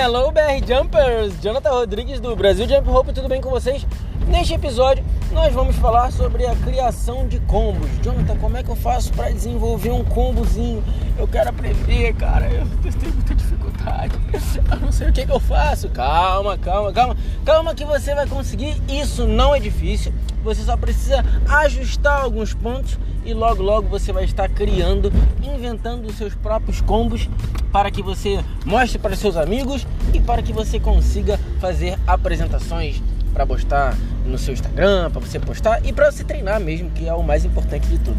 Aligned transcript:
Hello 0.00 0.30
BR 0.30 0.64
Jumpers! 0.64 1.34
Jonathan 1.42 1.70
Rodrigues 1.70 2.20
do 2.20 2.36
Brasil 2.36 2.68
Jump 2.68 2.88
Rope, 2.88 3.12
tudo 3.12 3.28
bem 3.28 3.40
com 3.40 3.50
vocês? 3.50 3.84
Neste 4.28 4.54
episódio 4.54 5.04
nós 5.32 5.52
vamos 5.52 5.74
falar 5.74 6.12
sobre 6.12 6.46
a 6.46 6.54
criação 6.54 7.26
de 7.26 7.40
combos. 7.40 7.90
Jonathan, 8.00 8.36
como 8.36 8.56
é 8.56 8.62
que 8.62 8.68
eu 8.68 8.76
faço 8.76 9.12
para 9.12 9.28
desenvolver 9.32 9.90
um 9.90 10.04
combozinho? 10.04 10.84
Eu 11.18 11.26
quero 11.26 11.50
aprender, 11.50 12.14
cara, 12.14 12.46
eu 12.46 12.92
tenho 12.92 13.12
muita 13.12 13.34
dificuldade. 13.34 14.14
Eu 14.70 14.80
não 14.80 14.92
sei 14.92 15.08
o 15.08 15.12
que, 15.12 15.26
que 15.26 15.32
eu 15.32 15.40
faço. 15.40 15.88
Calma, 15.88 16.56
calma, 16.58 16.92
calma. 16.92 17.16
Calma 17.44 17.74
que 17.74 17.84
você 17.84 18.14
vai 18.14 18.26
conseguir. 18.26 18.80
Isso 18.88 19.26
não 19.26 19.54
é 19.54 19.58
difícil. 19.58 20.12
Você 20.44 20.62
só 20.62 20.76
precisa 20.76 21.24
ajustar 21.48 22.22
alguns 22.22 22.54
pontos 22.54 22.98
e 23.24 23.32
logo 23.34 23.62
logo 23.62 23.88
você 23.88 24.12
vai 24.12 24.24
estar 24.24 24.48
criando, 24.48 25.10
inventando 25.42 26.06
os 26.06 26.16
seus 26.16 26.34
próprios 26.34 26.80
combos 26.80 27.28
para 27.72 27.90
que 27.90 28.02
você 28.02 28.42
mostre 28.64 28.98
para 28.98 29.16
seus 29.16 29.36
amigos 29.36 29.86
e 30.12 30.20
para 30.20 30.42
que 30.42 30.52
você 30.52 30.80
consiga 30.80 31.38
fazer 31.60 31.98
apresentações 32.06 33.02
para 33.32 33.46
postar 33.46 33.96
no 34.24 34.38
seu 34.38 34.54
Instagram, 34.54 35.10
para 35.10 35.20
você 35.20 35.38
postar 35.38 35.84
e 35.84 35.92
para 35.92 36.10
você 36.10 36.24
treinar 36.24 36.60
mesmo, 36.60 36.90
que 36.90 37.08
é 37.08 37.14
o 37.14 37.22
mais 37.22 37.44
importante 37.44 37.86
de 37.86 37.98
tudo. 37.98 38.18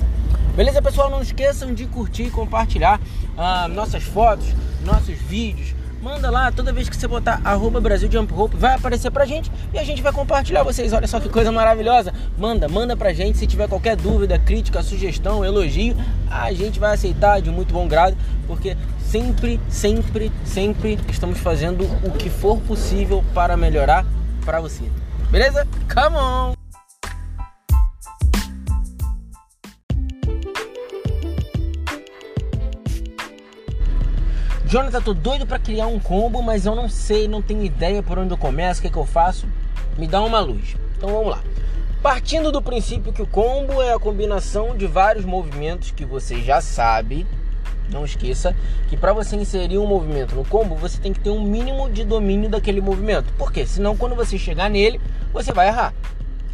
Beleza, 0.55 0.81
pessoal? 0.81 1.09
Não 1.09 1.21
esqueçam 1.21 1.73
de 1.73 1.85
curtir 1.85 2.23
e 2.23 2.31
compartilhar 2.31 2.99
ah, 3.37 3.67
nossas 3.67 4.03
fotos, 4.03 4.47
nossos 4.83 5.15
vídeos, 5.15 5.73
manda 6.01 6.29
lá, 6.29 6.51
toda 6.51 6.71
vez 6.71 6.87
que 6.87 6.95
você 6.95 7.07
botar 7.07 7.41
arroba 7.43 7.81
Brasil 7.81 8.09
Jump 8.11 8.33
Rope, 8.33 8.55
vai 8.55 8.75
aparecer 8.75 9.11
pra 9.11 9.25
gente 9.25 9.51
e 9.73 9.77
a 9.77 9.83
gente 9.83 10.01
vai 10.01 10.11
compartilhar 10.11 10.63
vocês. 10.63 10.93
Olha 10.93 11.07
só 11.07 11.19
que 11.19 11.29
coisa 11.29 11.51
maravilhosa. 11.51 12.13
Manda, 12.37 12.67
manda 12.67 12.95
pra 12.95 13.13
gente. 13.13 13.37
Se 13.37 13.45
tiver 13.45 13.67
qualquer 13.67 13.95
dúvida, 13.95 14.39
crítica, 14.39 14.81
sugestão, 14.81 15.43
elogio, 15.43 15.95
a 16.29 16.51
gente 16.53 16.79
vai 16.79 16.93
aceitar 16.93 17.41
de 17.41 17.49
muito 17.49 17.73
bom 17.73 17.87
grado, 17.87 18.15
porque 18.47 18.77
sempre, 19.09 19.59
sempre, 19.69 20.31
sempre 20.45 20.99
estamos 21.09 21.39
fazendo 21.39 21.83
o 22.05 22.11
que 22.11 22.29
for 22.29 22.59
possível 22.61 23.23
para 23.33 23.57
melhorar 23.57 24.05
para 24.45 24.61
você. 24.61 24.83
Beleza? 25.31 25.67
Come 25.91 26.15
on! 26.15 26.53
Jonathan, 34.67 35.01
tô 35.01 35.15
doido 35.15 35.47
para 35.47 35.57
criar 35.57 35.87
um 35.87 35.99
combo, 35.99 36.43
mas 36.43 36.67
eu 36.67 36.75
não 36.75 36.87
sei, 36.87 37.27
não 37.27 37.41
tenho 37.41 37.63
ideia 37.63 38.03
por 38.03 38.19
onde 38.19 38.31
eu 38.31 38.37
começo, 38.37 38.79
o 38.79 38.83
que, 38.83 38.91
que 38.91 38.97
eu 38.97 39.05
faço. 39.07 39.47
Me 39.97 40.05
dá 40.05 40.21
uma 40.21 40.39
luz. 40.39 40.75
Então 40.95 41.09
vamos 41.09 41.31
lá. 41.31 41.41
Partindo 42.03 42.51
do 42.51 42.61
princípio 42.61 43.11
que 43.11 43.23
o 43.23 43.27
combo 43.27 43.81
é 43.81 43.91
a 43.91 43.99
combinação 43.99 44.77
de 44.77 44.85
vários 44.85 45.25
movimentos 45.25 45.89
que 45.89 46.05
você 46.05 46.39
já 46.43 46.61
sabe, 46.61 47.25
não 47.91 48.05
esqueça 48.05 48.55
que 48.87 48.97
para 48.97 49.13
você 49.13 49.35
inserir 49.35 49.77
um 49.77 49.87
movimento 49.87 50.35
no 50.35 50.45
combo, 50.45 50.75
você 50.75 50.99
tem 50.99 51.13
que 51.13 51.19
ter 51.19 51.29
um 51.29 51.41
mínimo 51.41 51.89
de 51.89 52.03
domínio 52.03 52.49
daquele 52.49 52.81
movimento. 52.81 53.33
Por 53.37 53.51
quê? 53.51 53.65
Senão 53.65 53.95
quando 53.95 54.15
você 54.15 54.37
chegar 54.37 54.69
nele, 54.69 54.99
você 55.33 55.51
vai 55.51 55.67
errar. 55.67 55.93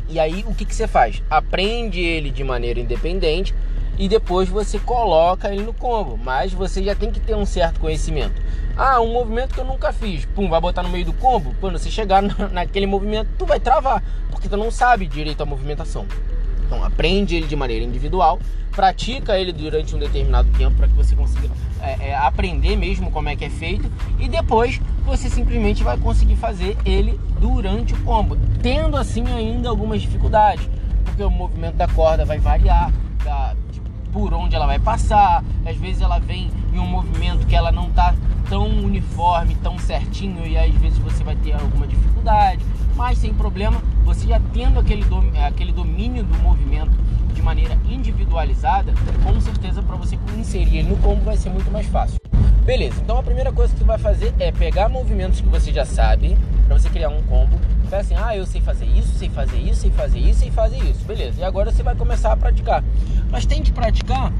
E 0.07 0.19
aí 0.19 0.45
o 0.47 0.53
que, 0.53 0.65
que 0.65 0.75
você 0.75 0.87
faz? 0.87 1.21
Aprende 1.29 1.99
ele 1.99 2.29
de 2.29 2.43
maneira 2.43 2.79
independente 2.79 3.53
e 3.97 4.07
depois 4.07 4.49
você 4.49 4.77
coloca 4.77 5.51
ele 5.51 5.63
no 5.63 5.73
combo. 5.73 6.17
Mas 6.17 6.53
você 6.53 6.83
já 6.83 6.95
tem 6.95 7.11
que 7.11 7.19
ter 7.19 7.35
um 7.35 7.45
certo 7.45 7.79
conhecimento. 7.79 8.41
Ah, 8.77 8.99
um 8.99 9.11
movimento 9.11 9.53
que 9.53 9.59
eu 9.59 9.65
nunca 9.65 9.93
fiz, 9.93 10.25
pum, 10.25 10.49
vai 10.49 10.59
botar 10.59 10.83
no 10.83 10.89
meio 10.89 11.05
do 11.05 11.13
combo. 11.13 11.55
Quando 11.61 11.79
você 11.79 11.89
chegar 11.89 12.21
naquele 12.51 12.85
movimento, 12.85 13.29
tu 13.37 13.45
vai 13.45 13.59
travar, 13.59 14.03
porque 14.29 14.49
tu 14.49 14.57
não 14.57 14.69
sabe 14.69 15.07
direito 15.07 15.41
a 15.41 15.45
movimentação. 15.45 16.05
Então 16.65 16.83
aprende 16.83 17.35
ele 17.35 17.47
de 17.47 17.55
maneira 17.55 17.83
individual, 17.83 18.39
pratica 18.71 19.37
ele 19.37 19.53
durante 19.53 19.95
um 19.95 19.99
determinado 19.99 20.49
tempo 20.57 20.75
para 20.75 20.87
que 20.87 20.93
você 20.93 21.15
consiga 21.15 21.49
é, 21.81 22.09
é, 22.09 22.15
aprender 22.15 22.75
mesmo 22.75 23.11
como 23.11 23.29
é 23.29 23.35
que 23.35 23.45
é 23.45 23.49
feito 23.49 23.89
e 24.19 24.27
depois 24.27 24.81
você 25.05 25.29
simplesmente 25.29 25.83
vai 25.83 25.97
conseguir 25.97 26.35
fazer 26.35 26.75
ele 26.85 27.19
durante 27.39 27.93
o 27.93 27.97
combo, 28.03 28.37
tendo 28.61 28.97
assim 28.97 29.23
ainda 29.27 29.69
algumas 29.69 30.01
dificuldades, 30.01 30.67
porque 31.03 31.23
o 31.23 31.29
movimento 31.29 31.75
da 31.75 31.87
corda 31.87 32.25
vai 32.25 32.39
variar, 32.39 32.91
da, 33.23 33.55
por 34.11 34.33
onde 34.33 34.55
ela 34.55 34.65
vai 34.65 34.79
passar. 34.79 35.43
Às 35.65 35.77
vezes 35.77 36.01
ela 36.01 36.19
vem 36.19 36.49
em 36.73 36.79
um 36.79 36.87
movimento 36.87 37.45
que 37.45 37.55
ela 37.55 37.71
não 37.71 37.87
está 37.87 38.15
tão 38.49 38.67
uniforme, 38.67 39.55
tão 39.55 39.77
certinho 39.77 40.45
e 40.45 40.57
às 40.57 40.73
vezes 40.75 40.97
você 40.99 41.23
vai 41.23 41.35
ter 41.35 41.53
alguma 41.53 41.85
dificuldade. 41.85 42.65
Mas 42.95 43.17
sem 43.17 43.33
problema, 43.33 43.81
você 44.03 44.27
já 44.27 44.39
tendo 44.53 44.79
aquele, 44.79 45.03
dom, 45.03 45.23
aquele 45.45 45.71
domínio 45.71 46.23
do 46.23 46.37
movimento 46.39 46.91
de 47.33 47.41
maneira 47.41 47.77
individualizada, 47.89 48.93
com 49.23 49.39
certeza 49.41 49.83
para 49.83 49.95
você 49.97 50.17
inserir 50.37 50.77
ele 50.77 50.89
no 50.89 50.97
combo 50.97 51.21
vai 51.23 51.35
ser 51.35 51.49
muito 51.49 51.69
mais 51.69 51.85
fácil. 51.87 52.17
Beleza, 52.63 52.99
então 52.99 53.19
a 53.19 53.23
primeira 53.23 53.51
coisa 53.51 53.71
que 53.73 53.79
você 53.79 53.85
vai 53.85 53.97
fazer 53.99 54.33
é 54.39 54.51
pegar 54.51 54.89
movimentos 54.89 55.39
que 55.39 55.47
você 55.47 55.71
já 55.71 55.85
sabe, 55.85 56.35
para 56.65 56.79
você 56.79 56.89
criar 56.89 57.09
um 57.09 57.21
combo. 57.23 57.59
Fala 57.89 58.01
assim, 58.01 58.15
ah, 58.15 58.35
eu 58.35 58.45
sei 58.45 58.59
fazer 58.59 58.85
isso, 58.85 59.13
sei 59.19 59.29
fazer 59.29 59.57
isso, 59.57 59.81
sei 59.81 59.91
fazer 59.91 60.17
isso, 60.17 60.39
sei 60.39 60.49
fazer 60.49 60.77
isso. 60.77 61.05
Beleza, 61.05 61.41
e 61.41 61.43
agora 61.43 61.71
você 61.71 61.83
vai 61.83 61.95
começar 61.95 62.31
a 62.31 62.37
praticar. 62.37 62.83
Mas 63.29 63.45
tem 63.45 63.61
que 63.61 63.71
praticar. 63.71 64.33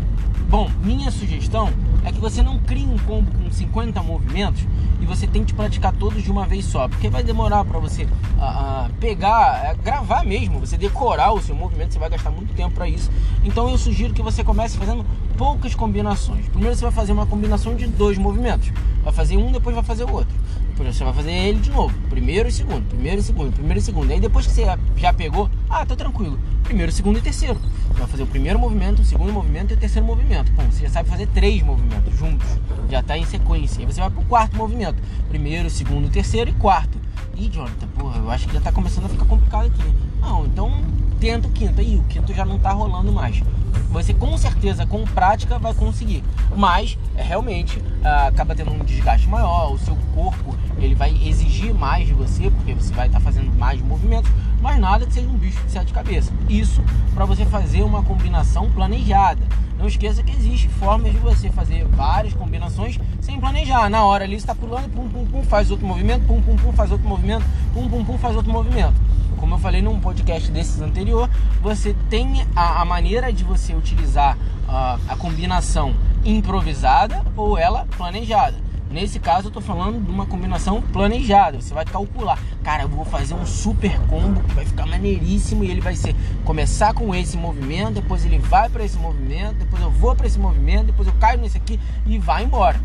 Bom, 0.50 0.72
minha 0.82 1.12
sugestão 1.12 1.70
é 2.04 2.12
que 2.12 2.20
você 2.20 2.42
não 2.42 2.58
crie 2.60 2.86
um 2.86 2.98
combo 3.00 3.30
com 3.32 3.52
50 3.52 4.02
movimentos 4.02 4.66
e 5.06 5.08
você 5.08 5.28
tente 5.28 5.54
praticar 5.54 5.94
todos 5.94 6.24
de 6.24 6.32
uma 6.32 6.46
vez 6.46 6.66
só, 6.66 6.88
porque 6.88 7.10
vai 7.10 7.24
demorar 7.24 7.64
para 7.64 7.78
você 7.78 8.04
uh, 8.04 8.92
pegar, 9.00 9.76
uh, 9.76 9.84
gravar 9.84 10.26
mesmo, 10.26 10.60
você 10.60 10.76
decorar 10.78 11.32
o 11.32 11.42
seu 11.42 11.56
movimento, 11.56 11.94
você 11.94 12.00
vai 12.00 12.10
gastar 12.10 12.32
muito 12.32 12.54
tempo 12.56 12.74
para 12.74 12.90
isso. 12.90 13.12
Então 13.44 13.70
eu 13.70 13.78
sugiro 13.78 14.14
que 14.14 14.22
você 14.24 14.44
comece 14.44 14.78
fazendo 14.78 15.06
poucas 15.38 15.76
combinações. 15.76 16.48
Primeiro 16.50 16.76
você 16.76 16.82
vai 16.82 16.92
fazer 16.92 17.12
uma 17.12 17.28
combinação 17.28 17.76
de 17.76 17.86
dois 17.86 18.18
movimentos, 18.18 18.72
vai 19.04 19.14
fazer 19.14 19.38
um, 19.38 19.52
depois 19.52 19.76
vai 19.76 19.84
fazer 19.86 20.06
o 20.06 20.12
outro. 20.12 20.36
Depois 20.70 20.96
você 20.96 21.04
vai 21.04 21.14
fazer 21.14 21.32
ele 21.32 21.60
de 21.60 21.70
novo, 21.70 21.96
primeiro 22.10 22.50
e 22.50 22.52
segundo, 22.52 22.84
primeiro 22.90 23.20
e 23.22 23.24
segundo, 23.24 23.54
primeiro 23.54 23.80
e 23.80 23.82
segundo. 23.84 24.12
Aí 24.12 24.20
depois 24.20 24.48
que 24.48 24.54
você 24.54 24.66
já 24.98 25.14
pegou, 25.14 25.50
ah, 25.70 25.86
tá 25.86 25.96
tranquilo 25.96 26.40
primeiro, 26.66 26.92
segundo 26.92 27.20
e 27.20 27.22
terceiro. 27.22 27.60
Você 27.96 28.02
vai 28.02 28.08
fazer 28.10 28.24
o 28.24 28.28
primeiro 28.28 28.60
movimento, 28.60 29.02
o 29.02 29.06
segundo 29.06 29.32
movimento 29.32 29.72
e 29.72 29.74
o 29.74 29.78
terceiro 29.78 30.06
movimento. 30.06 30.52
Bom, 30.52 30.70
você 30.70 30.82
já 30.82 30.90
sabe 30.90 31.10
fazer 31.10 31.28
três 31.28 31.64
movimentos 31.64 32.14
juntos, 32.18 32.46
já 32.90 33.00
está 33.00 33.18
em 33.18 33.26
sequência. 33.26 33.80
Aí 33.80 33.86
você 33.86 34.02
vai 34.02 34.10
para 34.10 34.22
o 34.22 34.26
quarto 34.26 34.58
movimento: 34.58 35.02
primeiro, 35.30 35.70
segundo, 35.70 36.10
terceiro 36.10 36.50
e 36.50 36.54
quarto. 36.54 37.00
Ih, 37.38 37.48
Jonathan, 37.50 37.88
porra, 37.98 38.18
eu 38.18 38.30
acho 38.30 38.48
que 38.48 38.52
já 38.52 38.60
está 38.60 38.72
começando 38.74 39.06
a 39.06 39.10
ficar 39.10 39.24
complicado 39.24 39.68
aqui. 39.68 39.94
Não, 40.20 40.46
então 40.46 40.84
tenta 41.22 41.48
o 41.48 41.52
quinto. 41.52 41.80
Aí 41.80 41.96
o 41.96 42.04
quinto 42.04 42.34
já 42.34 42.44
não 42.44 42.58
está 42.58 42.74
rolando 42.74 43.14
mais. 43.14 43.42
Você 43.91 44.13
com 44.13 44.38
certeza, 44.38 44.86
com 44.86 45.03
prática, 45.06 45.58
vai 45.59 45.74
conseguir. 45.74 46.24
Mas, 46.56 46.97
é, 47.16 47.24
realmente, 47.24 47.81
ah, 48.03 48.28
acaba 48.28 48.56
tendo 48.56 48.72
um 48.72 48.80
desgaste 48.80 49.28
maior. 49.28 49.74
O 49.74 49.78
seu 49.78 49.97
corpo 50.13 50.56
ele 50.78 50.96
vai 50.96 51.12
exigir 51.24 51.74
mais 51.74 52.08
de 52.08 52.14
você, 52.14 52.50
porque 52.50 52.74
você 52.74 52.94
vai 52.94 53.08
estar 53.08 53.19
tá 53.19 53.24
fazendo 53.24 53.52
mais 53.58 53.81
movimentos 53.81 54.31
mas 54.66 54.80
nada 54.80 55.06
que 55.06 55.14
seja 55.14 55.28
um 55.28 55.38
bicho 55.38 55.64
de 55.64 55.72
sete 55.72 55.94
cabeças. 55.94 56.34
Isso 56.50 56.84
para 57.14 57.24
você 57.24 57.46
fazer 57.46 57.84
uma 57.84 58.02
combinação 58.02 58.68
planejada. 58.72 59.41
Não 59.78 59.85
esqueça 59.88 60.24
que 60.24 60.31
existe 60.31 60.68
formas 60.69 61.12
de 61.12 61.19
você 61.19 61.52
fazer 61.52 61.85
várias 61.85 62.34
combinações 62.34 62.97
sem 63.22 63.40
planejar. 63.40 63.88
Na 63.91 64.03
hora 64.03 64.24
ali 64.24 64.35
está 64.35 64.56
pulando, 64.56 64.90
pum 64.90 65.08
pum 65.08 65.24
pum, 65.25 65.44
faz 65.44 65.69
outro 65.69 65.85
movimento, 65.85 66.25
pum 66.25 66.41
pum 66.41 66.56
pum, 66.56 66.74
faz 66.74 66.91
outro 66.91 67.08
movimento, 67.08 67.46
pum 67.75 67.88
pum 67.88 68.03
pum, 68.03 68.18
faz 68.18 68.35
outro 68.35 68.52
movimento. 68.52 68.96
Como 69.38 69.56
eu 69.56 69.59
falei 69.59 69.81
num 69.81 70.00
podcast 70.00 70.51
desses 70.51 70.81
anterior, 70.81 71.29
você 71.62 71.96
tem 72.09 72.46
a, 72.56 72.81
a 72.81 72.85
maneira 72.85 73.31
de 73.31 73.44
você 73.44 73.73
utilizar 73.73 74.38
uh, 74.68 75.00
a 75.07 75.16
combinação 75.18 75.94
improvisada 76.23 77.23
ou 77.35 77.57
ela 77.57 77.85
planejada. 77.97 78.66
Nesse 78.90 79.19
caso, 79.19 79.47
eu 79.47 79.51
tô 79.51 79.59
falando 79.59 80.03
de 80.03 80.12
uma 80.12 80.25
combinação 80.25 80.81
planejada. 80.81 81.59
Você 81.59 81.73
vai 81.73 81.84
calcular, 81.84 82.40
cara, 82.63 82.84
eu 82.84 82.88
vou 82.88 83.03
fazer 83.03 83.34
um 83.34 83.46
super 83.46 84.00
combo 84.01 84.41
que 84.41 84.53
vai 84.53 84.66
ficar 84.66 84.85
maneiríssimo 84.85 85.63
e 85.63 85.72
ele 85.72 85.81
vai 85.81 85.96
ser 85.96 86.16
começar 86.46 86.94
com 86.94 87.13
esse 87.13 87.35
movimento, 87.35 87.96
depois 87.96 88.23
ele 88.25 88.38
vai 88.38 88.69
para 88.69 88.85
esse 88.85 88.97
movimento, 88.97 89.56
depois 89.56 89.81
eu 89.81 89.91
vou 89.91 90.16
para 90.16 90.28
esse 90.28 90.40
movimento, 90.40 90.85
depois 90.85 91.08
eu 91.08 91.14
caio 91.16 91.41
nesse 91.41 91.58
aqui 91.58 91.79
e 92.05 92.17
vai 92.17 92.43
embora. 92.43 92.79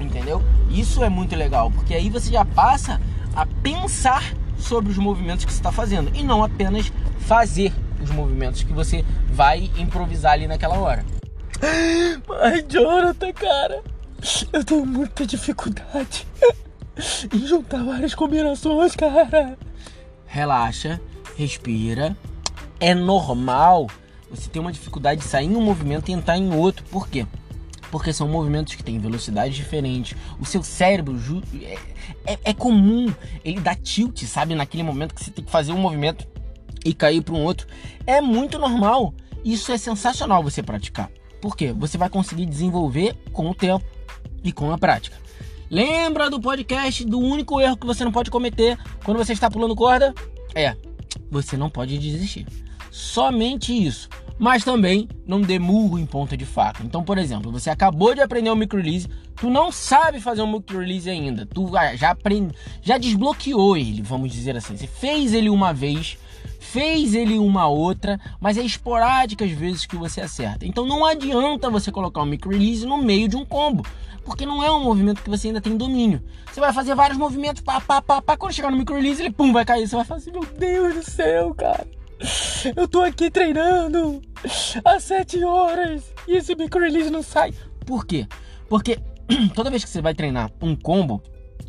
Entendeu? 0.00 0.42
Isso 0.68 1.04
é 1.04 1.08
muito 1.08 1.36
legal, 1.36 1.70
porque 1.70 1.94
aí 1.94 2.10
você 2.10 2.32
já 2.32 2.44
passa 2.44 3.00
a 3.34 3.46
pensar 3.62 4.34
sobre 4.58 4.90
os 4.90 4.98
movimentos 4.98 5.44
que 5.44 5.52
você 5.52 5.58
está 5.58 5.72
fazendo 5.72 6.10
e 6.14 6.22
não 6.22 6.42
apenas 6.42 6.92
fazer 7.20 7.72
os 8.02 8.10
movimentos 8.10 8.62
que 8.62 8.72
você 8.72 9.04
vai 9.32 9.70
improvisar 9.76 10.32
ali 10.32 10.46
naquela 10.46 10.78
hora. 10.78 11.04
Mas 12.28 12.64
Jonathan, 12.68 13.32
cara, 13.32 13.82
eu 14.52 14.64
tenho 14.64 14.86
muita 14.86 15.26
dificuldade 15.26 16.26
em 17.32 17.46
juntar 17.46 17.82
várias 17.84 18.14
combinações, 18.14 18.94
cara. 18.94 19.58
Relaxa, 20.26 21.00
respira. 21.36 22.16
É 22.78 22.94
normal 22.94 23.86
você 24.30 24.48
ter 24.50 24.58
uma 24.58 24.72
dificuldade 24.72 25.20
de 25.20 25.26
sair 25.26 25.46
em 25.46 25.56
um 25.56 25.62
movimento 25.62 26.08
e 26.08 26.12
entrar 26.12 26.36
em 26.36 26.54
outro. 26.54 26.84
Por 26.90 27.08
quê? 27.08 27.26
Porque 27.90 28.12
são 28.12 28.28
movimentos 28.28 28.74
que 28.74 28.82
têm 28.82 28.98
velocidades 28.98 29.56
diferentes. 29.56 30.16
O 30.40 30.44
seu 30.44 30.62
cérebro 30.62 31.16
é, 31.62 31.78
é, 32.26 32.38
é 32.44 32.54
comum 32.54 33.12
ele 33.44 33.60
dar 33.60 33.76
tilt, 33.76 34.24
sabe? 34.24 34.54
Naquele 34.54 34.82
momento 34.82 35.14
que 35.14 35.24
você 35.24 35.30
tem 35.30 35.44
que 35.44 35.50
fazer 35.50 35.72
um 35.72 35.78
movimento 35.78 36.26
e 36.84 36.92
cair 36.92 37.22
para 37.22 37.34
um 37.34 37.42
outro. 37.42 37.66
É 38.06 38.20
muito 38.20 38.58
normal. 38.58 39.14
Isso 39.44 39.70
é 39.72 39.78
sensacional 39.78 40.42
você 40.42 40.62
praticar. 40.62 41.10
Por 41.40 41.56
quê? 41.56 41.72
Você 41.72 41.96
vai 41.96 42.08
conseguir 42.08 42.46
desenvolver 42.46 43.14
com 43.32 43.48
o 43.48 43.54
tempo 43.54 43.84
e 44.42 44.52
com 44.52 44.72
a 44.72 44.78
prática. 44.78 45.16
Lembra 45.70 46.30
do 46.30 46.40
podcast 46.40 47.04
do 47.04 47.18
único 47.18 47.60
erro 47.60 47.76
que 47.76 47.86
você 47.86 48.04
não 48.04 48.12
pode 48.12 48.30
cometer 48.30 48.78
quando 49.04 49.18
você 49.18 49.32
está 49.32 49.50
pulando 49.50 49.74
corda? 49.74 50.14
É, 50.54 50.76
você 51.30 51.56
não 51.56 51.68
pode 51.68 51.98
desistir. 51.98 52.46
Somente 52.90 53.72
isso. 53.72 54.08
Mas 54.38 54.64
também 54.64 55.08
não 55.26 55.40
dê 55.40 55.58
murro 55.58 55.98
em 55.98 56.04
ponta 56.04 56.36
de 56.36 56.44
faca. 56.44 56.82
Então, 56.84 57.02
por 57.02 57.16
exemplo, 57.16 57.50
você 57.50 57.70
acabou 57.70 58.14
de 58.14 58.20
aprender 58.20 58.50
o 58.50 58.56
micro 58.56 58.78
release, 58.78 59.08
tu 59.34 59.48
não 59.48 59.72
sabe 59.72 60.20
fazer 60.20 60.42
um 60.42 60.52
micro 60.52 60.78
release 60.78 61.08
ainda. 61.08 61.46
Tu 61.46 61.70
já 61.96 62.10
aprende, 62.10 62.54
já 62.82 62.98
desbloqueou 62.98 63.76
ele, 63.76 64.02
vamos 64.02 64.30
dizer 64.30 64.56
assim. 64.56 64.76
Você 64.76 64.86
fez 64.86 65.32
ele 65.32 65.48
uma 65.48 65.72
vez, 65.72 66.18
fez 66.60 67.14
ele 67.14 67.38
uma 67.38 67.66
outra, 67.66 68.20
mas 68.38 68.58
é 68.58 68.62
esporádica 68.62 69.44
as 69.44 69.52
vezes 69.52 69.86
que 69.86 69.96
você 69.96 70.20
acerta. 70.20 70.66
Então 70.66 70.84
não 70.84 71.04
adianta 71.04 71.70
você 71.70 71.90
colocar 71.90 72.22
um 72.22 72.26
micro 72.26 72.50
release 72.50 72.84
no 72.84 72.98
meio 72.98 73.28
de 73.28 73.36
um 73.36 73.44
combo, 73.44 73.86
porque 74.22 74.44
não 74.44 74.62
é 74.62 74.70
um 74.70 74.84
movimento 74.84 75.22
que 75.22 75.30
você 75.30 75.48
ainda 75.48 75.62
tem 75.62 75.76
domínio. 75.78 76.22
Você 76.52 76.60
vai 76.60 76.74
fazer 76.74 76.94
vários 76.94 77.18
movimentos, 77.18 77.62
pá, 77.62 77.80
pá, 77.80 78.02
pá, 78.02 78.20
pá, 78.20 78.36
quando 78.36 78.52
chegar 78.52 78.70
no 78.70 78.76
micro 78.76 78.96
release 78.96 79.22
ele 79.22 79.30
pum 79.30 79.52
vai 79.52 79.64
cair, 79.64 79.88
você 79.88 79.96
vai 79.96 80.04
falar 80.04 80.18
assim, 80.18 80.32
meu 80.32 80.44
Deus 80.44 80.94
do 80.94 81.02
céu, 81.02 81.54
cara. 81.54 81.86
Eu 82.76 82.88
tô 82.88 83.02
aqui 83.02 83.30
treinando 83.30 84.22
há 84.84 84.98
sete 84.98 85.42
horas 85.44 86.12
e 86.26 86.36
esse 86.36 86.54
micro 86.54 86.80
release 86.80 87.10
não 87.10 87.22
sai. 87.22 87.52
Por 87.84 88.06
quê? 88.06 88.26
Porque 88.68 88.98
toda 89.54 89.70
vez 89.70 89.84
que 89.84 89.90
você 89.90 90.00
vai 90.00 90.14
treinar 90.14 90.50
um 90.60 90.74
combo, 90.74 91.22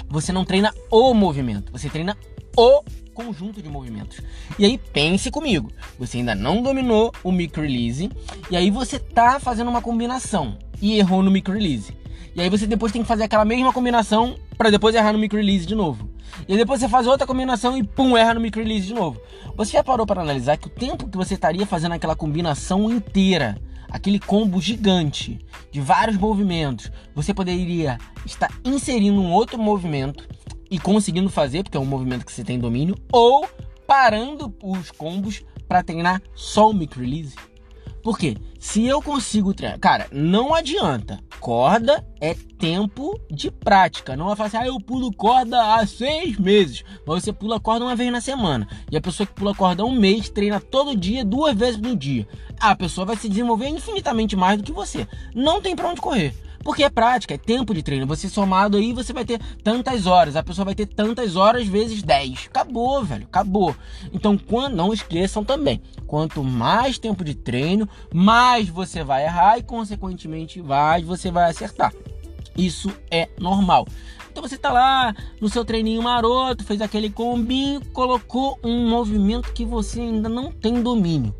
você 0.09 0.31
não 0.31 0.45
treina 0.45 0.73
o 0.89 1.13
movimento, 1.13 1.71
você 1.71 1.89
treina 1.89 2.17
o 2.55 2.83
conjunto 3.13 3.61
de 3.61 3.69
movimentos. 3.69 4.21
E 4.57 4.65
aí 4.65 4.77
pense 4.77 5.31
comigo, 5.31 5.71
você 5.97 6.17
ainda 6.17 6.35
não 6.35 6.61
dominou 6.61 7.11
o 7.23 7.31
micro 7.31 7.61
release 7.61 8.09
e 8.49 8.55
aí 8.55 8.69
você 8.69 8.99
tá 8.99 9.39
fazendo 9.39 9.69
uma 9.69 9.81
combinação 9.81 10.57
e 10.81 10.97
errou 10.97 11.23
no 11.23 11.31
micro 11.31 11.53
release. 11.53 11.95
E 12.35 12.41
aí 12.41 12.49
você 12.49 12.67
depois 12.67 12.91
tem 12.91 13.01
que 13.01 13.07
fazer 13.07 13.23
aquela 13.23 13.43
mesma 13.43 13.73
combinação 13.73 14.35
para 14.57 14.71
depois 14.71 14.95
errar 14.95 15.13
no 15.13 15.19
micro 15.19 15.37
release 15.37 15.65
de 15.65 15.75
novo. 15.75 16.09
E 16.47 16.57
depois 16.57 16.79
você 16.79 16.89
faz 16.89 17.07
outra 17.07 17.27
combinação 17.27 17.77
e 17.77 17.83
pum, 17.83 18.17
erra 18.17 18.33
no 18.33 18.41
micro 18.41 18.61
release 18.61 18.87
de 18.87 18.93
novo. 18.93 19.21
Você 19.55 19.73
já 19.73 19.83
parou 19.83 20.05
para 20.05 20.21
analisar 20.21 20.57
que 20.57 20.67
o 20.67 20.71
tempo 20.71 21.07
que 21.07 21.17
você 21.17 21.35
estaria 21.35 21.65
fazendo 21.65 21.93
aquela 21.93 22.15
combinação 22.15 22.91
inteira, 22.91 23.57
aquele 23.89 24.19
combo 24.19 24.59
gigante 24.61 25.39
de 25.71 25.79
vários 25.79 26.17
movimentos, 26.17 26.91
você 27.13 27.33
poderia 27.33 27.97
estar 28.25 28.51
inserindo 28.65 29.21
um 29.21 29.31
outro 29.31 29.57
movimento 29.57 30.27
e 30.69 30.79
conseguindo 30.79 31.29
fazer, 31.29 31.63
porque 31.63 31.77
é 31.77 31.79
um 31.79 31.85
movimento 31.85 32.25
que 32.25 32.31
você 32.31 32.43
tem 32.43 32.59
domínio, 32.59 32.97
ou 33.11 33.47
parando 33.85 34.53
os 34.61 34.91
combos 34.91 35.43
para 35.67 35.83
treinar 35.83 36.21
só 36.35 36.69
o 36.69 36.73
micro 36.73 36.99
release. 36.99 37.35
Por 38.03 38.17
quê? 38.17 38.37
Se 38.59 38.85
eu 38.85 39.01
consigo 39.01 39.53
treinar. 39.53 39.79
Cara, 39.79 40.07
não 40.11 40.53
adianta. 40.53 41.19
Corda 41.47 42.05
é 42.19 42.33
tempo 42.33 43.17
de 43.31 43.49
prática. 43.49 44.17
Não 44.17 44.25
vai 44.25 44.35
falar 44.35 44.47
assim, 44.47 44.57
ah, 44.57 44.67
eu 44.67 44.81
pulo 44.81 45.13
corda 45.13 45.75
há 45.75 45.87
seis 45.87 46.37
meses. 46.37 46.83
Mas 47.07 47.23
você 47.23 47.31
pula 47.31 47.57
corda 47.57 47.85
uma 47.85 47.95
vez 47.95 48.11
na 48.11 48.19
semana. 48.19 48.67
E 48.91 48.97
a 48.97 48.99
pessoa 48.99 49.25
que 49.25 49.31
pula 49.31 49.55
corda 49.55 49.85
um 49.85 49.97
mês 49.97 50.27
treina 50.27 50.59
todo 50.59 50.93
dia, 50.93 51.23
duas 51.23 51.55
vezes 51.55 51.79
no 51.79 51.95
dia. 51.95 52.27
A 52.59 52.75
pessoa 52.75 53.05
vai 53.05 53.15
se 53.15 53.29
desenvolver 53.29 53.69
infinitamente 53.69 54.35
mais 54.35 54.57
do 54.57 54.63
que 54.65 54.73
você. 54.73 55.07
Não 55.33 55.61
tem 55.61 55.73
pra 55.73 55.87
onde 55.87 56.01
correr. 56.01 56.35
Porque 56.67 56.83
é 56.83 56.89
prática, 56.89 57.33
é 57.33 57.37
tempo 57.37 57.73
de 57.73 57.81
treino. 57.81 58.05
Você 58.05 58.27
somado 58.27 58.75
aí, 58.75 58.91
você 58.91 59.13
vai 59.13 59.23
ter 59.23 59.39
tantas 59.63 60.05
horas. 60.05 60.35
A 60.35 60.43
pessoa 60.43 60.65
vai 60.65 60.75
ter 60.75 60.85
tantas 60.85 61.37
horas 61.37 61.65
vezes 61.65 62.03
10. 62.03 62.47
Acabou, 62.49 63.05
velho, 63.05 63.23
acabou. 63.23 63.73
Então, 64.11 64.37
quando, 64.37 64.75
não 64.75 64.91
esqueçam 64.91 65.45
também. 65.45 65.81
Quanto 66.05 66.43
mais 66.43 66.99
tempo 66.99 67.23
de 67.23 67.35
treino, 67.35 67.87
mais 68.13 68.67
você 68.67 69.01
vai 69.01 69.23
errar 69.23 69.57
e, 69.57 69.63
consequentemente, 69.63 70.61
mais 70.61 71.05
você 71.05 71.31
vai 71.31 71.49
acertar. 71.49 71.93
Isso 72.57 72.91
é 73.09 73.29
normal. 73.39 73.87
Então 74.29 74.43
você 74.43 74.57
tá 74.57 74.69
lá 74.69 75.15
no 75.39 75.47
seu 75.47 75.63
treininho 75.63 76.03
maroto, 76.03 76.65
fez 76.65 76.81
aquele 76.81 77.09
combinho, 77.09 77.79
colocou 77.93 78.59
um 78.61 78.89
movimento 78.89 79.53
que 79.53 79.63
você 79.63 80.01
ainda 80.01 80.27
não 80.27 80.51
tem 80.51 80.83
domínio. 80.83 81.33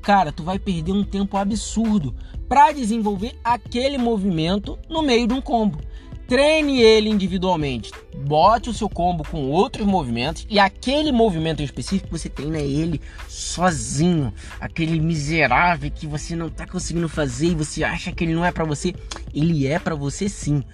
Cara, 0.00 0.32
tu 0.32 0.42
vai 0.42 0.58
perder 0.58 0.92
um 0.92 1.04
tempo 1.04 1.36
absurdo 1.36 2.14
para 2.48 2.72
desenvolver 2.72 3.34
aquele 3.42 3.98
movimento 3.98 4.78
no 4.88 5.02
meio 5.02 5.26
de 5.26 5.34
um 5.34 5.40
combo. 5.40 5.78
Treine 6.26 6.80
ele 6.80 7.10
individualmente. 7.10 7.90
Bote 8.26 8.70
o 8.70 8.72
seu 8.72 8.88
combo 8.88 9.22
com 9.28 9.50
outros 9.50 9.86
movimentos 9.86 10.46
e 10.48 10.58
aquele 10.58 11.12
movimento 11.12 11.60
em 11.60 11.64
específico 11.64 12.16
você 12.16 12.30
treina 12.30 12.58
ele 12.58 13.00
sozinho. 13.28 14.32
Aquele 14.58 14.98
miserável 14.98 15.90
que 15.90 16.06
você 16.06 16.34
não 16.34 16.46
está 16.46 16.66
conseguindo 16.66 17.10
fazer 17.10 17.48
e 17.48 17.54
você 17.54 17.84
acha 17.84 18.10
que 18.10 18.24
ele 18.24 18.34
não 18.34 18.44
é 18.44 18.50
para 18.50 18.64
você, 18.64 18.94
ele 19.34 19.66
é 19.66 19.78
para 19.78 19.94
você 19.94 20.28
sim. 20.28 20.64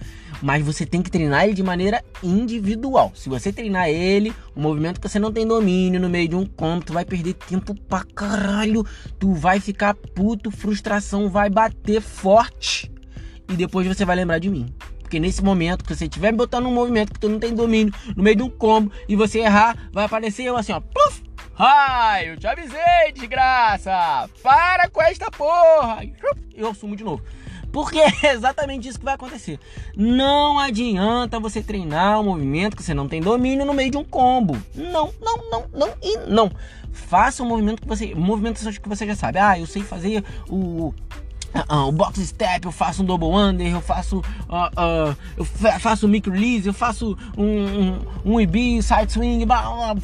Mas 0.42 0.64
você 0.64 0.86
tem 0.86 1.02
que 1.02 1.10
treinar 1.10 1.44
ele 1.44 1.54
de 1.54 1.62
maneira 1.62 2.02
individual. 2.22 3.12
Se 3.14 3.28
você 3.28 3.52
treinar 3.52 3.88
ele, 3.88 4.32
o 4.54 4.60
movimento 4.60 5.00
que 5.00 5.08
você 5.08 5.18
não 5.18 5.32
tem 5.32 5.46
domínio 5.46 6.00
no 6.00 6.08
meio 6.08 6.28
de 6.28 6.36
um 6.36 6.46
combo, 6.46 6.84
tu 6.84 6.92
vai 6.92 7.04
perder 7.04 7.34
tempo 7.34 7.74
pra 7.74 8.04
caralho. 8.14 8.84
Tu 9.18 9.32
vai 9.34 9.60
ficar 9.60 9.94
puto, 9.94 10.50
frustração 10.50 11.28
vai 11.28 11.50
bater 11.50 12.00
forte. 12.00 12.90
E 13.48 13.54
depois 13.54 13.86
você 13.86 14.04
vai 14.04 14.16
lembrar 14.16 14.38
de 14.38 14.48
mim. 14.48 14.72
Porque 15.00 15.18
nesse 15.18 15.42
momento 15.42 15.84
que 15.84 15.94
você 15.94 16.04
estiver 16.04 16.32
botando 16.32 16.66
um 16.66 16.72
movimento 16.72 17.12
que 17.12 17.18
tu 17.18 17.28
não 17.28 17.40
tem 17.40 17.52
domínio 17.52 17.92
no 18.16 18.22
meio 18.22 18.36
de 18.36 18.42
um 18.44 18.48
combo 18.48 18.92
e 19.08 19.16
você 19.16 19.40
errar, 19.40 19.76
vai 19.92 20.04
aparecer 20.04 20.44
eu 20.44 20.56
assim, 20.56 20.72
ó. 20.72 20.80
Pluf! 20.80 21.22
Ai, 21.58 22.30
eu 22.30 22.38
te 22.38 22.46
avisei, 22.46 23.12
desgraça! 23.12 24.30
Para 24.42 24.88
com 24.88 25.02
esta 25.02 25.30
porra! 25.30 26.04
E 26.04 26.14
eu 26.54 26.72
sumo 26.72 26.94
de 26.94 27.02
novo. 27.02 27.22
Porque 27.72 27.98
é 28.22 28.32
exatamente 28.32 28.88
isso 28.88 28.98
que 28.98 29.04
vai 29.04 29.14
acontecer. 29.14 29.58
Não 29.96 30.58
adianta 30.58 31.38
você 31.38 31.62
treinar 31.62 32.20
um 32.20 32.24
movimento 32.24 32.76
que 32.76 32.82
você 32.82 32.94
não 32.94 33.08
tem 33.08 33.20
domínio 33.20 33.64
no 33.64 33.74
meio 33.74 33.90
de 33.90 33.96
um 33.96 34.04
combo. 34.04 34.56
Não, 34.74 35.12
não, 35.20 35.50
não, 35.50 35.64
não 35.72 35.88
e 36.02 36.18
não. 36.26 36.50
Faça 36.92 37.42
um 37.42 37.46
movimento 37.46 37.82
que 37.82 37.88
você. 37.88 38.14
Um 38.14 38.20
movimento 38.20 38.60
que 38.80 38.88
você 38.88 39.06
já 39.06 39.14
sabe. 39.14 39.38
Ah, 39.38 39.58
eu 39.58 39.66
sei 39.66 39.82
fazer 39.82 40.24
o 40.48 40.92
Uh, 41.52 41.88
o 41.88 41.92
box 41.92 42.24
step, 42.24 42.64
eu 42.64 42.70
faço 42.70 43.02
um 43.02 43.04
double 43.04 43.30
under, 43.30 43.66
eu 43.66 43.80
faço 43.80 44.18
uh, 44.18 45.10
uh, 45.10 45.16
eu 45.36 45.44
faço 45.80 46.06
micro 46.06 46.32
release, 46.32 46.68
eu 46.68 46.72
faço 46.72 47.18
um, 47.36 47.98
um, 48.24 48.38
um 48.40 48.82
side 48.82 49.12
swing, 49.12 49.44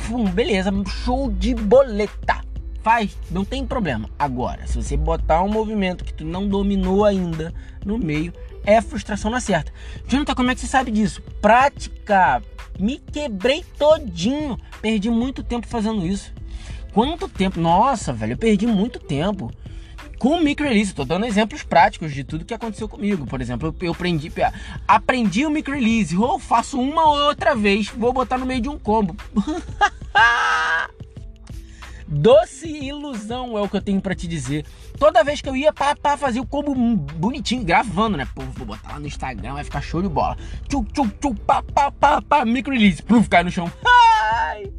pum, 0.08 0.24
beleza, 0.24 0.72
show 1.04 1.30
de 1.30 1.54
boleta. 1.54 2.45
Faz, 2.86 3.18
não 3.32 3.44
tem 3.44 3.66
problema. 3.66 4.08
Agora, 4.16 4.64
se 4.64 4.80
você 4.80 4.96
botar 4.96 5.42
um 5.42 5.48
movimento 5.48 6.04
que 6.04 6.14
tu 6.14 6.24
não 6.24 6.46
dominou 6.46 7.04
ainda 7.04 7.52
no 7.84 7.98
meio, 7.98 8.32
é 8.64 8.80
frustração 8.80 9.28
na 9.28 9.40
certa. 9.40 9.72
Jonathan, 10.06 10.36
como 10.36 10.52
é 10.52 10.54
que 10.54 10.60
você 10.60 10.68
sabe 10.68 10.92
disso? 10.92 11.20
Prática. 11.42 12.40
Me 12.78 13.00
quebrei 13.00 13.64
todinho. 13.76 14.56
Perdi 14.80 15.10
muito 15.10 15.42
tempo 15.42 15.66
fazendo 15.66 16.06
isso. 16.06 16.32
Quanto 16.92 17.28
tempo? 17.28 17.58
Nossa, 17.58 18.12
velho, 18.12 18.34
eu 18.34 18.38
perdi 18.38 18.68
muito 18.68 19.00
tempo 19.00 19.50
com 20.16 20.36
o 20.36 20.40
micro 20.40 20.64
release. 20.64 20.90
Estou 20.90 21.04
dando 21.04 21.26
exemplos 21.26 21.64
práticos 21.64 22.14
de 22.14 22.22
tudo 22.22 22.44
que 22.44 22.54
aconteceu 22.54 22.88
comigo. 22.88 23.26
Por 23.26 23.40
exemplo, 23.40 23.74
eu, 23.80 23.90
aprendi, 23.90 24.32
aprendi 24.86 25.44
o 25.44 25.50
micro 25.50 25.74
release, 25.74 26.16
ou 26.16 26.38
faço 26.38 26.80
uma 26.80 27.02
ou 27.02 27.18
outra 27.26 27.52
vez, 27.56 27.88
vou 27.88 28.12
botar 28.12 28.38
no 28.38 28.46
meio 28.46 28.60
de 28.60 28.68
um 28.68 28.78
combo. 28.78 29.16
Doce 32.16 32.66
ilusão 32.66 33.58
é 33.58 33.60
o 33.60 33.68
que 33.68 33.76
eu 33.76 33.82
tenho 33.82 34.00
para 34.00 34.14
te 34.14 34.26
dizer. 34.26 34.64
Toda 34.98 35.22
vez 35.22 35.42
que 35.42 35.48
eu 35.48 35.54
ia 35.54 35.70
para 35.70 36.16
fazer 36.16 36.40
o 36.40 36.46
combo 36.46 36.74
bonitinho, 36.74 37.62
gravando, 37.62 38.16
né? 38.16 38.26
Pô, 38.34 38.40
vou 38.54 38.66
botar 38.66 38.92
lá 38.92 38.98
no 38.98 39.06
Instagram, 39.06 39.52
vai 39.52 39.64
ficar 39.64 39.82
show 39.82 40.00
de 40.00 40.08
bola. 40.08 40.34
Tchu, 40.66 40.82
tchu, 40.94 41.06
tchu, 41.20 41.34
pá, 41.34 41.62
pá, 41.62 41.90
pá, 41.90 42.22
pá, 42.22 42.44
micro 42.46 42.72
release. 42.72 43.02
Pluf, 43.02 43.28
cai 43.28 43.44
no 43.44 43.50
chão. 43.50 43.70
Ai! 43.84 44.72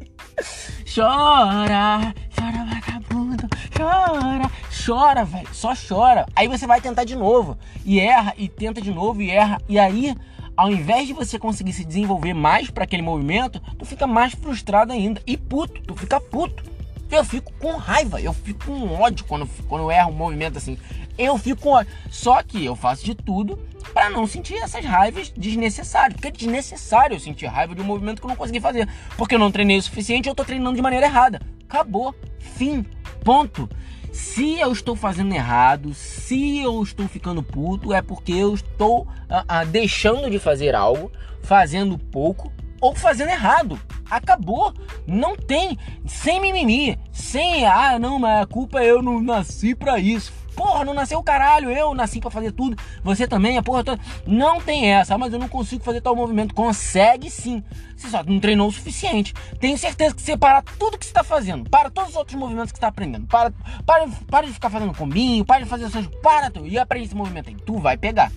Chora, 0.92 2.12
chora, 2.34 2.64
vagabundo, 2.64 3.48
chora, 3.76 4.50
chora, 4.84 5.24
velho, 5.24 5.48
só 5.52 5.74
chora. 5.76 6.26
Aí 6.34 6.48
você 6.48 6.66
vai 6.66 6.80
tentar 6.80 7.04
de 7.04 7.14
novo 7.14 7.56
e 7.84 8.00
erra 8.00 8.34
e 8.36 8.48
tenta 8.48 8.80
de 8.80 8.90
novo 8.90 9.22
e 9.22 9.30
erra 9.30 9.60
e 9.68 9.78
aí 9.78 10.16
ao 10.56 10.72
invés 10.72 11.06
de 11.06 11.12
você 11.12 11.38
conseguir 11.38 11.72
se 11.72 11.84
desenvolver 11.84 12.34
mais 12.34 12.68
para 12.68 12.82
aquele 12.82 13.02
movimento, 13.02 13.60
tu 13.78 13.84
fica 13.84 14.08
mais 14.08 14.34
frustrado 14.34 14.92
ainda 14.92 15.22
e 15.24 15.36
puto, 15.36 15.80
tu 15.82 15.94
fica 15.94 16.20
puto. 16.20 16.77
Eu 17.10 17.24
fico 17.24 17.52
com 17.58 17.76
raiva, 17.76 18.20
eu 18.20 18.32
fico 18.32 18.66
com 18.66 18.92
ódio 18.92 19.24
quando, 19.24 19.46
quando 19.66 19.82
eu 19.82 19.90
erro 19.90 20.10
um 20.10 20.14
movimento 20.14 20.58
assim. 20.58 20.78
Eu 21.16 21.38
fico 21.38 21.62
com 21.62 21.70
ódio. 21.70 21.90
Só 22.10 22.42
que 22.42 22.64
eu 22.64 22.76
faço 22.76 23.04
de 23.04 23.14
tudo 23.14 23.58
para 23.94 24.10
não 24.10 24.26
sentir 24.26 24.56
essas 24.56 24.84
raivas 24.84 25.30
desnecessárias. 25.30 26.14
Porque 26.14 26.28
é 26.28 26.30
desnecessário 26.30 27.14
eu 27.16 27.20
sentir 27.20 27.46
raiva 27.46 27.74
de 27.74 27.80
um 27.80 27.84
movimento 27.84 28.20
que 28.20 28.26
eu 28.26 28.28
não 28.28 28.36
consegui 28.36 28.60
fazer. 28.60 28.86
Porque 29.16 29.34
eu 29.34 29.38
não 29.38 29.50
treinei 29.50 29.78
o 29.78 29.82
suficiente 29.82 30.28
eu 30.28 30.34
tô 30.34 30.44
treinando 30.44 30.76
de 30.76 30.82
maneira 30.82 31.06
errada. 31.06 31.40
Acabou. 31.68 32.14
Fim. 32.38 32.84
Ponto. 33.24 33.68
Se 34.12 34.58
eu 34.58 34.72
estou 34.72 34.96
fazendo 34.96 35.34
errado, 35.34 35.94
se 35.94 36.60
eu 36.60 36.82
estou 36.82 37.06
ficando 37.08 37.42
puto, 37.42 37.92
é 37.92 38.02
porque 38.02 38.32
eu 38.32 38.54
estou 38.54 39.06
ah, 39.28 39.44
ah, 39.46 39.64
deixando 39.64 40.30
de 40.30 40.38
fazer 40.38 40.74
algo, 40.74 41.12
fazendo 41.42 41.98
pouco 41.98 42.52
ou 42.80 42.94
fazendo 42.94 43.30
errado. 43.30 43.80
Acabou. 44.10 44.72
Não 45.06 45.36
tem. 45.36 45.78
Sem 46.06 46.40
mimimi. 46.40 46.98
Sem, 47.12 47.66
ah, 47.66 47.98
não, 47.98 48.18
mas 48.18 48.42
a 48.42 48.46
culpa 48.46 48.80
é 48.80 48.90
eu 48.90 49.02
não 49.02 49.20
nasci 49.20 49.74
para 49.74 49.98
isso. 49.98 50.32
porra, 50.58 50.84
não 50.84 50.92
nasceu 50.92 51.20
o 51.20 51.22
caralho, 51.22 51.70
eu 51.70 51.94
nasci 51.94 52.20
para 52.20 52.30
fazer 52.30 52.50
tudo, 52.50 52.76
você 53.04 53.28
também, 53.28 53.56
a 53.56 53.62
porra 53.62 53.84
toda. 53.84 54.02
Não 54.26 54.60
tem 54.60 54.92
essa, 54.92 55.16
mas 55.16 55.32
eu 55.32 55.38
não 55.38 55.48
consigo 55.48 55.84
fazer 55.84 56.00
tal 56.00 56.16
movimento. 56.16 56.52
Consegue 56.52 57.30
sim. 57.30 57.62
Você 57.96 58.08
só 58.08 58.24
não 58.24 58.40
treinou 58.40 58.68
o 58.68 58.72
suficiente. 58.72 59.32
Tenho 59.60 59.78
certeza 59.78 60.14
que 60.14 60.22
você 60.22 60.36
parar 60.36 60.62
tudo 60.78 60.98
que 60.98 61.04
você 61.04 61.10
está 61.10 61.22
fazendo, 61.22 61.68
para 61.70 61.90
todos 61.90 62.10
os 62.10 62.16
outros 62.16 62.36
movimentos 62.36 62.72
que 62.72 62.78
você 62.78 62.80
está 62.80 62.88
aprendendo, 62.88 63.26
para, 63.26 63.52
para, 63.86 64.08
para 64.28 64.46
de 64.46 64.52
ficar 64.52 64.70
fazendo 64.70 64.92
combinho, 64.94 65.44
para 65.44 65.62
de 65.62 65.68
fazer 65.68 65.84
essas. 65.84 66.06
Para 66.22 66.50
tu, 66.50 66.66
e 66.66 66.76
aprende 66.76 67.06
esse 67.06 67.14
movimento 67.14 67.50
aí. 67.50 67.54
Tu 67.54 67.78
vai 67.78 67.96
pegar. 67.96 68.32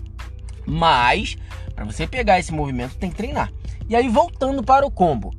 Mas, 0.65 1.38
para 1.74 1.86
você 1.86 2.05
pegar 2.05 2.39
esse 2.39 2.53
movimento, 2.53 2.95
tem 2.98 3.10
que 3.10 3.15
treinar. 3.15 3.51
E 3.89 3.95
aí, 3.95 4.07
voltando 4.07 4.63
para 4.63 4.85
o 4.85 4.91
combo 4.91 5.33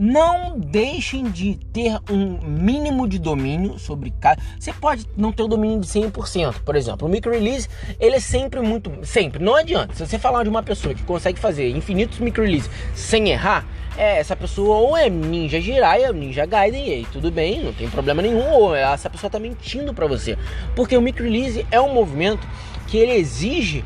não 0.00 0.58
deixem 0.58 1.24
de 1.24 1.56
ter 1.74 1.98
um 2.10 2.38
mínimo 2.40 3.06
de 3.06 3.18
domínio 3.18 3.78
sobre 3.78 4.10
cada. 4.18 4.40
Você 4.58 4.72
pode 4.72 5.06
não 5.14 5.30
ter 5.30 5.42
o 5.42 5.46
domínio 5.46 5.78
de 5.78 5.86
100%, 5.86 6.62
por 6.64 6.74
exemplo. 6.74 7.06
O 7.06 7.10
micro 7.10 7.30
release, 7.30 7.68
ele 8.00 8.16
é 8.16 8.20
sempre 8.20 8.60
muito. 8.60 8.90
Sempre. 9.02 9.44
Não 9.44 9.54
adianta. 9.54 9.94
Se 9.94 10.06
você 10.06 10.18
falar 10.18 10.42
de 10.42 10.48
uma 10.48 10.62
pessoa 10.62 10.94
que 10.94 11.02
consegue 11.02 11.38
fazer 11.38 11.68
infinitos 11.68 12.18
micro 12.18 12.42
release 12.42 12.70
sem 12.94 13.28
errar, 13.28 13.66
é, 13.94 14.18
essa 14.18 14.34
pessoa 14.34 14.76
ou 14.76 14.96
é 14.96 15.10
Ninja 15.10 15.60
Jiraiya, 15.60 16.14
Ninja 16.14 16.46
Gaiden, 16.46 16.88
e 16.88 16.92
aí 16.94 17.06
tudo 17.12 17.30
bem, 17.30 17.62
não 17.62 17.74
tem 17.74 17.90
problema 17.90 18.22
nenhum, 18.22 18.50
ou 18.52 18.74
essa 18.74 19.10
pessoa 19.10 19.28
tá 19.28 19.38
mentindo 19.38 19.92
para 19.92 20.06
você. 20.06 20.38
Porque 20.74 20.96
o 20.96 21.02
micro 21.02 21.24
release 21.24 21.66
é 21.70 21.78
um 21.78 21.92
movimento 21.92 22.48
que 22.86 22.96
ele 22.96 23.12
exige. 23.12 23.84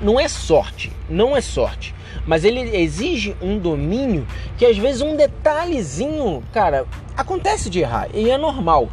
Não 0.00 0.20
é 0.20 0.28
sorte, 0.28 0.92
não 1.10 1.36
é 1.36 1.40
sorte 1.40 1.92
mas 2.26 2.44
ele 2.44 2.76
exige 2.76 3.36
um 3.40 3.58
domínio 3.58 4.26
que 4.56 4.66
às 4.66 4.76
vezes 4.76 5.00
um 5.00 5.16
detalhezinho, 5.16 6.42
cara, 6.52 6.86
acontece 7.16 7.68
de 7.68 7.80
errar 7.80 8.08
e 8.14 8.30
é 8.30 8.38
normal. 8.38 8.88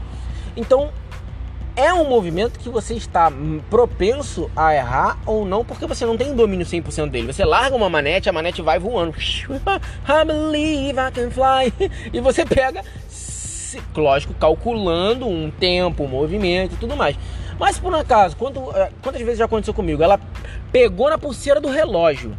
Então, 0.56 0.90
é 1.76 1.94
um 1.94 2.10
movimento 2.10 2.60
que 2.60 2.68
você 2.68 2.94
está 2.94 3.32
propenso 3.70 4.52
a 4.54 4.76
errar 4.76 5.18
ou 5.26 5.46
não, 5.46 5.64
porque 5.64 5.88
você 5.88 6.06
não 6.06 6.18
tem 6.18 6.36
domínio 6.36 6.66
100% 6.66 7.10
dele. 7.10 7.32
Você 7.32 7.46
larga 7.46 7.74
uma 7.74 7.90
manete, 7.90 8.28
a 8.28 8.34
manete 8.34 8.62
vai 8.62 8.78
voando. 8.78 9.14
I 10.06 10.26
believe 10.26 11.00
I 11.00 11.12
can 11.12 11.32
fly. 11.32 11.74
E 12.12 12.20
você 12.20 12.46
pega, 12.46 12.84
lógico, 13.96 14.34
calculando 14.34 15.26
um 15.26 15.50
tempo, 15.50 16.04
um 16.04 16.08
movimento 16.08 16.74
e 16.74 16.78
tudo 16.78 16.98
mais. 16.98 17.16
Mas 17.58 17.80
por 17.80 17.94
um 17.94 17.98
acaso, 17.98 18.36
quanto, 18.36 18.72
eh, 18.76 18.90
quantas 19.02 19.22
vezes 19.22 19.38
já 19.38 19.46
aconteceu 19.46 19.74
comigo? 19.74 20.04
Ela 20.04 20.20
pegou 20.72 21.10
na 21.10 21.18
pulseira 21.18 21.62
do 21.62 21.70
relógio 21.70 22.36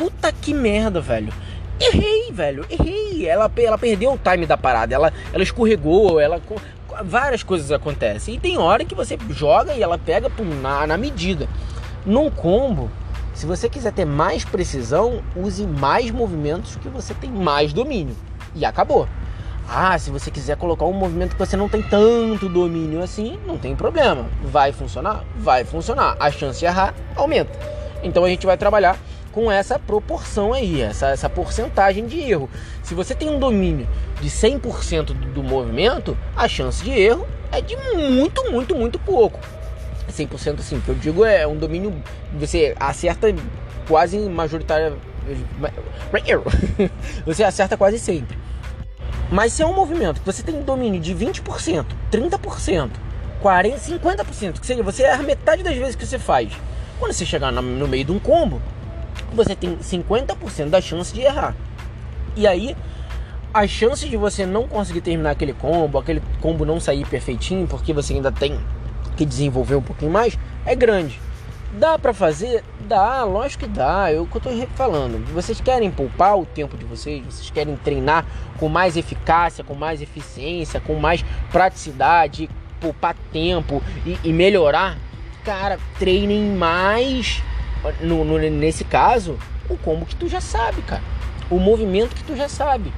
puta 0.00 0.32
que 0.32 0.54
merda, 0.54 0.98
velho. 0.98 1.30
Errei, 1.78 2.32
velho, 2.32 2.64
errei. 2.70 3.26
Ela, 3.28 3.52
ela 3.58 3.76
perdeu 3.76 4.14
o 4.14 4.18
time 4.18 4.46
da 4.46 4.56
parada, 4.56 4.94
ela, 4.94 5.12
ela 5.30 5.42
escorregou, 5.42 6.18
ela. 6.18 6.40
Várias 7.04 7.42
coisas 7.42 7.70
acontecem. 7.70 8.34
E 8.34 8.40
tem 8.40 8.56
hora 8.56 8.82
que 8.82 8.94
você 8.94 9.18
joga 9.28 9.74
e 9.74 9.82
ela 9.82 9.98
pega 9.98 10.30
pum, 10.30 10.44
na, 10.62 10.86
na 10.86 10.96
medida. 10.96 11.46
Num 12.06 12.30
combo, 12.30 12.90
se 13.34 13.44
você 13.44 13.68
quiser 13.68 13.92
ter 13.92 14.06
mais 14.06 14.42
precisão, 14.42 15.22
use 15.36 15.66
mais 15.66 16.10
movimentos 16.10 16.76
que 16.76 16.88
você 16.88 17.12
tem 17.12 17.30
mais 17.30 17.74
domínio. 17.74 18.16
E 18.54 18.64
acabou. 18.64 19.06
Ah, 19.68 19.98
se 19.98 20.10
você 20.10 20.30
quiser 20.30 20.56
colocar 20.56 20.86
um 20.86 20.92
movimento 20.94 21.36
que 21.36 21.38
você 21.38 21.56
não 21.56 21.68
tem 21.68 21.82
tanto 21.82 22.48
domínio 22.48 23.02
assim, 23.02 23.38
não 23.46 23.58
tem 23.58 23.76
problema. 23.76 24.26
Vai 24.42 24.72
funcionar? 24.72 25.24
Vai 25.36 25.62
funcionar. 25.64 26.16
A 26.18 26.30
chance 26.30 26.58
de 26.58 26.64
errar 26.64 26.94
aumenta. 27.14 27.52
Então 28.02 28.24
a 28.24 28.28
gente 28.28 28.46
vai 28.46 28.56
trabalhar 28.56 28.98
com 29.32 29.50
essa 29.50 29.78
proporção 29.78 30.52
aí, 30.52 30.80
essa, 30.80 31.08
essa 31.08 31.28
porcentagem 31.28 32.06
de 32.06 32.20
erro. 32.20 32.48
Se 32.82 32.94
você 32.94 33.14
tem 33.14 33.28
um 33.28 33.38
domínio 33.38 33.88
de 34.20 34.28
100% 34.28 35.04
do, 35.06 35.14
do 35.14 35.42
movimento, 35.42 36.16
a 36.36 36.48
chance 36.48 36.82
de 36.82 36.90
erro 36.90 37.26
é 37.52 37.60
de 37.60 37.76
muito, 37.76 38.50
muito, 38.50 38.74
muito 38.74 38.98
pouco. 38.98 39.38
100% 40.10 40.58
assim, 40.58 40.78
o 40.78 40.80
que 40.80 40.88
eu 40.88 40.94
digo 40.94 41.24
é 41.24 41.46
um 41.46 41.56
domínio, 41.56 42.02
você 42.34 42.74
acerta 42.78 43.34
quase 43.86 44.18
majoritária. 44.18 44.94
você 47.24 47.44
acerta 47.44 47.76
quase 47.76 47.98
sempre. 47.98 48.36
Mas 49.30 49.52
se 49.52 49.62
é 49.62 49.66
um 49.66 49.74
movimento 49.74 50.20
que 50.20 50.26
você 50.26 50.42
tem 50.42 50.60
domínio 50.62 51.00
de 51.00 51.14
20%, 51.14 51.84
30%, 52.10 52.90
40%, 53.42 53.78
50%, 53.78 54.60
que 54.60 54.66
seja, 54.66 54.82
você 54.82 55.04
erra 55.04 55.22
metade 55.22 55.62
das 55.62 55.76
vezes 55.76 55.94
que 55.94 56.04
você 56.04 56.18
faz. 56.18 56.52
Quando 56.98 57.12
você 57.12 57.24
chegar 57.24 57.52
no 57.52 57.88
meio 57.88 58.04
de 58.04 58.12
um 58.12 58.18
combo, 58.18 58.60
você 59.32 59.54
tem 59.54 59.76
50% 59.76 60.68
da 60.68 60.80
chance 60.80 61.12
de 61.12 61.20
errar. 61.20 61.54
E 62.36 62.46
aí, 62.46 62.76
a 63.52 63.66
chance 63.66 64.08
de 64.08 64.16
você 64.16 64.46
não 64.46 64.68
conseguir 64.68 65.00
terminar 65.00 65.30
aquele 65.30 65.52
combo, 65.52 65.98
aquele 65.98 66.22
combo 66.40 66.64
não 66.64 66.78
sair 66.78 67.06
perfeitinho, 67.06 67.66
porque 67.66 67.92
você 67.92 68.14
ainda 68.14 68.30
tem 68.30 68.58
que 69.16 69.24
desenvolver 69.24 69.74
um 69.74 69.82
pouquinho 69.82 70.10
mais, 70.10 70.38
é 70.64 70.74
grande. 70.74 71.20
Dá 71.72 71.96
para 71.98 72.12
fazer? 72.12 72.64
Dá, 72.88 73.22
lógico 73.22 73.64
que 73.64 73.70
dá. 73.70 74.12
Eu 74.12 74.26
que 74.26 74.36
eu 74.36 74.40
tô 74.40 74.50
falando. 74.74 75.24
Vocês 75.32 75.60
querem 75.60 75.90
poupar 75.90 76.36
o 76.36 76.44
tempo 76.44 76.76
de 76.76 76.84
vocês? 76.84 77.24
Vocês 77.24 77.50
querem 77.50 77.76
treinar 77.76 78.26
com 78.58 78.68
mais 78.68 78.96
eficácia, 78.96 79.62
com 79.62 79.74
mais 79.74 80.02
eficiência, 80.02 80.80
com 80.80 80.94
mais 80.96 81.24
praticidade, 81.52 82.50
poupar 82.80 83.14
tempo 83.32 83.80
e, 84.04 84.18
e 84.24 84.32
melhorar? 84.32 84.98
Cara, 85.44 85.78
treinem 85.98 86.56
mais 86.56 87.40
no, 88.00 88.24
no, 88.24 88.38
nesse 88.38 88.84
caso, 88.84 89.38
o 89.68 89.76
combo 89.76 90.06
que 90.06 90.16
tu 90.16 90.28
já 90.28 90.40
sabe, 90.40 90.82
cara. 90.82 91.02
O 91.50 91.58
movimento 91.58 92.14
que 92.14 92.24
tu 92.24 92.36
já 92.36 92.48
sabe. 92.48 92.92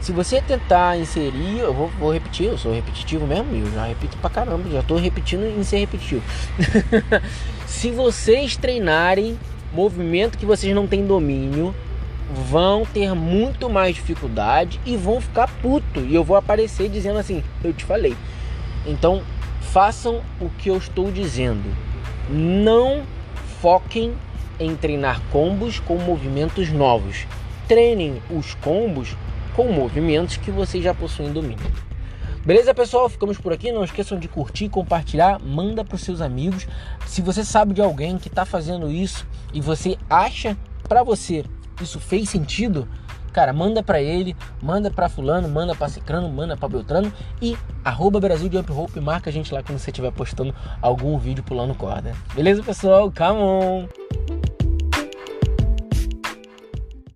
Se 0.00 0.12
você 0.12 0.40
tentar 0.40 0.98
inserir, 0.98 1.58
eu 1.58 1.74
vou, 1.74 1.88
vou, 1.98 2.12
repetir, 2.12 2.46
eu 2.46 2.58
sou 2.58 2.72
repetitivo 2.72 3.26
mesmo, 3.26 3.52
eu 3.56 3.72
já 3.72 3.86
repito 3.86 4.16
pra 4.18 4.30
caramba, 4.30 4.68
já 4.70 4.82
tô 4.82 4.96
repetindo 4.96 5.44
em 5.44 5.64
ser 5.64 5.78
repetitivo. 5.78 6.22
Se 7.66 7.90
vocês 7.90 8.56
treinarem 8.56 9.38
movimento 9.72 10.38
que 10.38 10.46
vocês 10.46 10.74
não 10.74 10.86
têm 10.86 11.06
domínio, 11.06 11.74
vão 12.48 12.84
ter 12.86 13.14
muito 13.14 13.68
mais 13.68 13.94
dificuldade 13.94 14.80
e 14.86 14.96
vão 14.96 15.20
ficar 15.20 15.48
puto. 15.60 16.00
E 16.00 16.14
eu 16.14 16.22
vou 16.22 16.36
aparecer 16.36 16.88
dizendo 16.88 17.18
assim: 17.18 17.42
eu 17.64 17.72
te 17.72 17.84
falei. 17.84 18.16
Então, 18.86 19.22
façam 19.60 20.22
o 20.40 20.48
que 20.50 20.70
eu 20.70 20.76
estou 20.76 21.10
dizendo. 21.10 21.64
Não 22.30 23.02
foquem 23.60 24.14
em 24.58 24.74
treinar 24.74 25.20
combos 25.30 25.78
com 25.80 25.96
movimentos 25.98 26.70
novos. 26.70 27.26
Treinem 27.68 28.22
os 28.30 28.54
combos 28.54 29.16
com 29.54 29.70
movimentos 29.72 30.36
que 30.36 30.50
vocês 30.50 30.82
já 30.82 30.94
possuem 30.94 31.32
domínio. 31.32 31.72
Beleza, 32.44 32.72
pessoal? 32.72 33.08
Ficamos 33.08 33.38
por 33.38 33.52
aqui. 33.52 33.72
Não 33.72 33.82
esqueçam 33.82 34.18
de 34.18 34.28
curtir, 34.28 34.68
compartilhar, 34.68 35.40
manda 35.40 35.84
para 35.84 35.96
os 35.96 36.02
seus 36.02 36.20
amigos. 36.20 36.66
Se 37.06 37.20
você 37.20 37.44
sabe 37.44 37.74
de 37.74 37.82
alguém 37.82 38.18
que 38.18 38.28
está 38.28 38.44
fazendo 38.44 38.90
isso 38.90 39.26
e 39.52 39.60
você 39.60 39.98
acha 40.08 40.56
para 40.88 41.02
você 41.02 41.44
isso 41.82 42.00
fez 42.00 42.30
sentido, 42.30 42.88
cara, 43.36 43.52
manda 43.52 43.82
para 43.82 44.00
ele, 44.00 44.34
manda 44.62 44.90
para 44.90 45.10
fulano, 45.10 45.46
manda 45.46 45.74
para 45.74 45.90
cicrano, 45.90 46.26
manda 46.30 46.56
para 46.56 46.70
beltrano 46.70 47.12
e 47.42 47.54
arroba 47.84 48.18
Brasil 48.18 48.50
Jump 48.50 48.72
Rope, 48.72 48.98
marca 48.98 49.28
a 49.28 49.32
gente 49.32 49.52
lá 49.52 49.62
quando 49.62 49.78
você 49.78 49.90
estiver 49.90 50.10
postando 50.10 50.54
algum 50.80 51.18
vídeo 51.18 51.44
pulando 51.44 51.74
corda. 51.74 52.14
Beleza, 52.34 52.62
pessoal? 52.62 53.12
Come 53.14 53.38
on! 53.38 54.45